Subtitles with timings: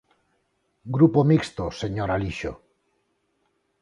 [0.95, 2.53] Grupo Mixto, señor Alixo.